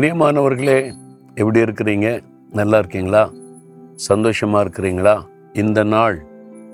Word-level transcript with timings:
பிரியமானவர்களே 0.00 0.94
எப்படி 1.34 1.60
இருக்கிறீங்க? 1.60 2.22
நல்லா 2.50 2.78
இருக்கீங்களா? 2.78 3.30
சந்தோஷமாக 3.94 4.68
இருக்கிறீங்களா? 4.68 5.22
இந்த 5.52 5.84
நாள் 5.84 6.24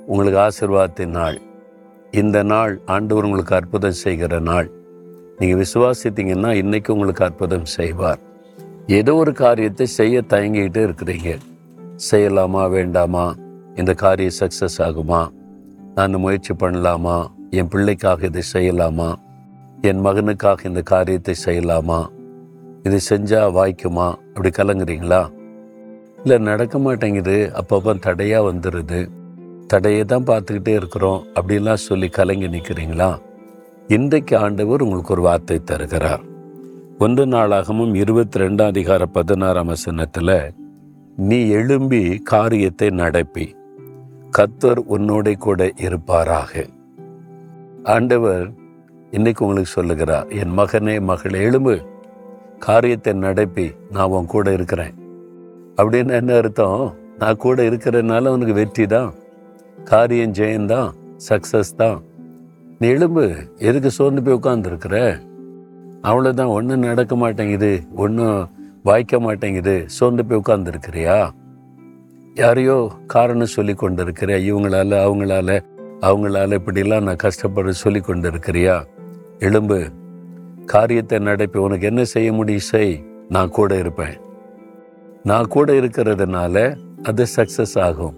உங்களுக்கு 0.06 0.38
ஆசிர்வாதத்தின் 0.38 1.06
நாள். 1.06 1.40
இந்த 2.10 2.42
நாள் 2.42 2.80
ஆண்டவர் 2.84 3.24
உங்களுக்கு 3.24 3.54
அற்புதம் 3.54 3.92
செய்கிற 3.92 4.38
நாள். 4.38 4.70
நீங்கள் 5.38 5.66
விசுவாசித்தீங்கன்னா 5.66 6.50
இன்னைக்கு 6.50 6.92
உங்களுக்கு 6.92 7.24
அற்புதம் 7.24 7.64
செய்வார். 7.64 8.18
ஏதோ 8.86 9.14
ஒரு 9.14 9.32
காரியத்தை 9.32 9.86
செய்ய 9.86 10.22
தயங்கிக்கிட்டு 10.28 10.92
இருக்கிறீங்க. 10.92 11.38
செய்யலாமா 12.10 12.70
வேண்டாமா? 12.70 13.34
இந்த 13.74 13.94
காரியம் 13.94 14.32
சக்ஸஸ் 14.40 14.78
ஆகுமா? 14.78 15.28
நான் 15.94 16.14
முயற்சி 16.14 16.54
பண்ணலாமா? 16.54 17.26
என் 17.50 17.68
பிள்ளைக்காக 17.68 18.24
இதை 18.24 18.42
செய்யலாமா? 18.52 19.14
என் 19.80 20.04
மகனுக்காக 20.04 20.64
இந்த 20.64 20.80
காரியத்தை 20.80 21.34
செய்யலாமா? 21.44 22.14
இது 22.86 22.98
செஞ்சால் 23.10 23.54
வாய்க்குமா? 23.58 24.06
அப்படி 24.34 24.48
கலங்குறீங்களா? 24.48 25.20
இல்லை 26.22 26.38
நடக்க 26.38 26.78
மாட்டேங்குது. 26.78 27.52
அப்பப்போ 27.60 27.98
தடையாக 27.98 28.52
வந்துடுது 28.52 29.00
தடையை 29.66 30.04
தான் 30.04 30.22
பார்த்துக்கிட்டே 30.22 30.68
இருக்கிறோம். 30.68 31.24
அப்படிலாம் 31.34 31.84
சொல்லி 31.88 32.08
கலங்கி 32.08 32.48
நிற்கிறீங்களா 32.48 33.10
இன்றைக்கு 33.88 34.34
ஆண்டவர் 34.36 34.82
உங்களுக்கு 34.82 35.12
ஒரு 35.12 35.22
வார்த்தை 35.22 35.56
தருகிறார். 35.64 36.22
ஒன்று 36.98 37.26
நாளாகவும் 37.26 37.94
இருபத்தி 37.94 38.40
ரெண்டாம் 38.40 38.66
அதிகார 38.66 39.06
பதினாறாம் 39.06 39.66
வசனத்தில் 39.66 40.52
நீ 41.16 41.48
எழும்பி 41.48 42.18
காரியத்தை 42.18 42.88
நடப்பி. 42.90 43.46
கத்தர் 44.38 44.80
உன்னோட 44.94 45.36
கூட 45.36 45.70
இருப்பாராக. 45.76 46.64
ஆண்டவர் 47.84 48.46
இன்னைக்கு 49.10 49.44
உங்களுக்கு 49.44 49.72
சொல்லுகிறார் 49.72 50.28
என் 50.28 50.58
மகனே 50.58 51.00
மகள் 51.00 51.36
எழும்பு. 51.46 51.76
காரியத்தை 52.58 53.12
நடப்பி 53.12 53.74
நான் 53.90 54.08
உன் 54.08 54.26
கூட 54.26 54.52
இருக்கிறேன். 54.52 54.94
அப்படின்னு 55.76 56.10
என்ன 56.10 56.34
அர்த்தம்? 56.34 56.94
நான் 57.18 57.36
கூட 57.36 57.62
இருக்கிறதுனால 57.62 58.28
உனக்கு 58.28 58.52
வெற்றி 58.52 58.86
தான். 58.86 59.14
காரியம் 59.84 60.32
ஜெயந்தான் 60.32 60.90
சக்ஸஸ் 61.28 61.76
தான். 61.76 62.02
நீ 62.78 62.88
எலும்பு 62.88 63.34
எதுக்கு 63.58 63.90
சோர்ந்து 63.90 64.22
போய் 64.22 64.34
உட்காந்துருக்குற 64.34 65.18
அவ்வளோதான் 66.02 66.46
ஒன்றும் 66.46 66.78
நடக்க 66.78 67.16
மாட்டேங்குது 67.16 67.82
ஒன்றும் 67.96 68.48
வாய்க்க 68.82 69.20
மாட்டேங்குது 69.20 69.84
சோர்ந்து 69.86 70.24
போய் 70.24 70.40
உட்காந்துருக்கிறியா 70.46 71.30
யாரையோ 72.34 72.90
காரணம் 73.06 73.46
சொல்லி 73.46 73.74
கொண்டு 73.74 74.04
இருக்கிறியா 74.04 74.38
இவங்களால 74.48 74.98
அவங்களால 75.06 75.60
அவங்களால 76.00 76.58
இப்படிலாம் 76.58 77.02
நான் 77.02 77.16
கஷ்டப்பட 77.16 77.72
சொல்லி 77.72 78.00
கொண்டு 78.00 78.30
இருக்கிறியா 78.30 78.84
எலும்பு 79.38 79.88
காரியத்தை 80.66 81.18
நடப்பி 81.18 81.58
உனக்கு 81.58 81.86
என்ன 81.86 82.04
செய்ய 82.04 82.32
முடியும் 82.32 82.68
செய். 82.70 83.04
நான் 83.28 83.50
கூட 83.50 83.78
இருப்பேன். 83.78 84.16
நான் 85.22 85.46
கூட 85.46 85.72
இருக்கிறதுனால 85.72 86.76
அது 87.02 87.26
சக்சஸ் 87.36 87.76
ஆகும். 87.80 88.16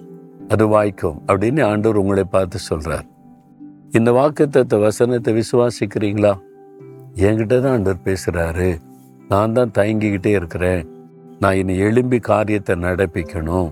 அது 0.48 0.68
வாய்க்கும் 0.68 1.18
அப்படின்னு 1.26 1.62
ஆண்டவர் 1.64 1.96
உங்களை 1.96 2.24
பார்த்து 2.24 2.58
சொல்றார். 2.70 3.06
இந்த 3.90 4.10
வாக்குத்தத்த 4.12 4.80
வசனத்தை 4.80 5.32
விசுவாசிக்கிறீங்களா? 5.34 6.32
என்கிட்ட 7.14 7.60
தான் 7.60 7.72
ஆண்டவர் 7.72 8.04
பேசுறாரு. 8.04 8.68
நான் 9.28 9.52
தான் 9.52 9.74
தயங்கிக்கிட்டே 9.78 10.26
இருக்கிறேன். 10.26 10.82
நான் 11.40 11.54
இனி 11.54 11.76
எழும்பி 11.78 12.18
காரியத்தை 12.18 12.74
நடப்பிக்கணும். 12.76 13.70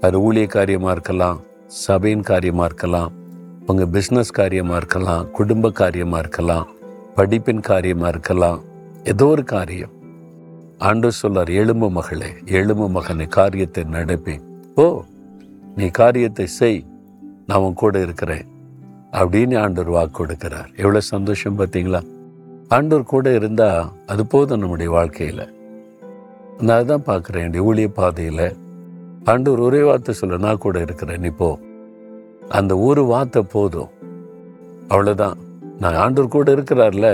அது 0.00 0.16
ஊழிய 0.26 0.46
காரியமாக 0.46 0.92
இருக்கலாம் 0.92 1.40
சபையின் 1.66 2.22
காரியமாக 2.22 2.68
இருக்கலாம் 2.68 3.12
உங்கள் 3.66 3.92
பிஸ்னஸ் 3.94 4.32
காரியமாக 4.32 4.76
இருக்கலாம் 4.76 5.30
குடும்ப 5.30 5.70
காரியமாக 5.70 6.18
இருக்கலாம். 6.18 6.68
படிப்பின் 7.20 7.60
காரியமாக 7.60 8.08
இருக்கலாம். 8.08 8.60
ஏதோ 9.04 9.26
ஒரு 9.26 9.44
காரியம். 9.44 9.90
ஆண்டு 10.78 11.12
சொல்லார் 11.12 11.48
எழும்பு 11.48 11.90
மகளே 11.90 12.26
எழும்பு 12.44 12.88
மகனை 12.88 13.26
காரியத்தை 13.26 13.84
நடப்பி. 13.92 14.40
ஓ 14.74 15.02
நீ 15.76 15.86
காரியத்தை 15.86 16.46
செய். 16.46 16.86
நான் 17.46 17.60
உன் 17.60 17.74
கூட 17.74 18.00
இருக்கிறேன். 18.00 18.46
அப்படின்னு 19.12 19.60
ஆண்டவர் 19.60 19.94
வாக்கு 19.94 20.24
கொடுக்கிறார். 20.24 20.76
எவ்வளோ 20.76 21.00
சந்தோஷம் 21.00 21.58
பார்த்தீங்களா? 21.58 22.06
ஆண்டவர் 22.68 23.04
கூட 23.04 23.34
இருந்தால் 23.34 23.92
அது 24.06 24.26
போதும் 24.26 24.58
நம்முடைய 24.58 24.92
வாழ்க்கையில். 24.92 25.54
நான் 26.58 26.84
அதான் 26.84 27.06
பார்க்குறேன் 27.06 27.44
என்னுடைய 27.44 27.72
ஊழிய 27.72 27.88
பாதையில். 27.88 28.56
ஆண்டவர் 29.24 29.60
ஒரே 29.60 29.82
வார்த்தை 29.82 30.14
சொல்ல 30.14 30.36
நான் 30.36 30.58
கூட 30.58 30.80
இருக்கிறேன் 30.80 31.20
நீ 31.20 31.28
போ. 31.28 31.58
அந்த 32.48 32.78
ஒரு 32.78 33.04
வார்த்தை 33.04 33.42
போதும். 33.42 33.88
அவ்வளோதான் 34.88 35.34
நான் 35.82 35.98
ஆண்டவர் 36.02 36.34
கூட 36.34 36.48
இருக்கிறார்ல. 36.54 37.08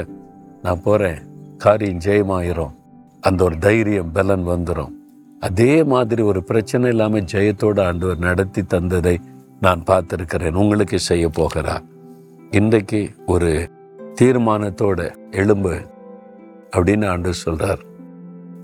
நான் 0.63 0.83
போகிறேன் 0.83 1.19
காரியம் 1.65 2.03
ஜெயமாயிரும். 2.07 2.73
அந்த 3.21 3.41
ஒரு 3.45 3.57
தைரியம் 3.59 4.13
பலன் 4.13 4.47
வந்துடும் 4.49 4.95
அதே 5.41 5.73
மாதிரி 5.93 6.23
ஒரு 6.23 6.41
பிரச்சனை 6.43 6.91
இல்லாமல் 6.91 7.29
ஜெயத்தோடு 7.33 7.81
ஆண்டவர் 7.89 8.25
நடத்தி 8.27 8.63
தந்ததை 8.63 9.17
நான் 9.61 9.83
பார்த்துருக்கிறேன். 9.91 10.59
உங்களுக்கு 10.63 10.99
செய்ய 10.99 11.27
போகிறார் 11.29 11.85
இன்றைக்கு 12.51 13.01
ஒரு 13.27 13.51
தீர்மானத்தோட 14.21 15.01
எழும்பு 15.41 15.75
அப்படின்னு 16.77 17.07
ஆண்டு 17.13 17.35
சொல்கிறார் 17.35 17.83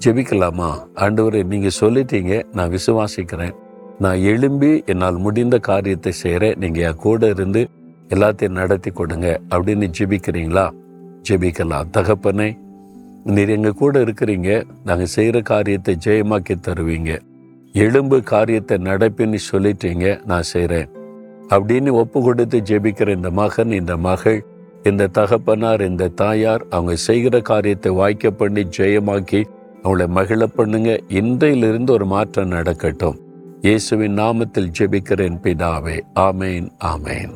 ஜெபிக்கலாமா? 0.05 0.71
ஆண்டவரே 0.95 1.41
நீங்கள் 1.53 1.79
சொல்லிட்டீங்க. 1.81 2.33
நான் 2.53 2.75
விசுவாசிக்கிறேன். 2.77 3.55
நான் 3.99 4.21
எழும்பி 4.33 4.71
என்னால் 4.87 5.19
முடிந்த 5.27 5.57
காரியத்தை 5.71 6.13
செய்கிறேன் 6.23 6.59
நீங்கள் 6.63 6.85
என் 6.89 7.03
கூட 7.07 7.29
இருந்து 7.29 7.63
எல்லாத்தையும் 8.13 8.59
நடத்தி 8.61 8.91
கொடுங்க 8.91 9.41
அப்படின்னு 9.51 9.87
ஜெபிக்கிறீங்களா? 9.99 10.67
ஜெபிக்கலாம். 11.29 11.91
தகப்பனே 11.97 12.49
நீர் 13.25 13.49
எங்கள் 13.49 13.79
கூட 13.83 14.01
இருக்கிறீங்க. 14.05 14.51
நாங்கள் 14.85 15.13
செய்கிற 15.17 15.41
காரியத்தை 15.41 15.97
ஜெயமாக்கி 16.07 16.55
தருவீங்க. 16.69 17.19
எலும்பு 17.75 18.23
காரியத்தை 18.23 18.77
நடப்பின்னு 18.79 19.39
சொல்லிட்டீங்க 19.53 20.07
நான் 20.25 20.43
செய்கிறேன் 20.43 20.89
அப்படின்னு 21.49 21.91
ஒப்பு 21.93 22.23
கொடுத்து 22.23 22.59
ஜெபிக்கிற 22.61 23.09
இந்த 23.17 23.31
மகன் 23.31 23.71
இந்த 23.71 23.97
மகள் 23.97 24.41
இந்த 24.83 25.07
தகப்பனார் 25.07 25.81
இந்த 25.81 26.09
தாயார் 26.09 26.63
அவங்க 26.71 26.95
செய்கிற 26.97 27.41
காரியத்தை 27.41 27.93
வாய்க்க 27.93 28.31
பண்ணி 28.31 28.65
ஜெயமாக்கி 28.79 29.43
அவங்கள 29.83 30.07
மகிழ 30.09 30.43
பண்ணுங்க. 30.45 30.91
இன்றையிலிருந்து 31.09 31.93
ஒரு 31.93 32.07
மாற்றம் 32.07 32.49
நடக்கட்டும். 32.49 33.19
இயேசுவின் 33.61 34.19
நாமத்தில் 34.19 34.73
ஜெபிக்கிறேன் 34.79 35.41
பிதாவே. 35.43 35.97
ஆமேன் 36.15 36.69
ஆமேன். 36.85 37.35